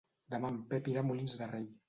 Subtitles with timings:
[0.35, 1.71] Demà en Pep irà a Molins de Rei.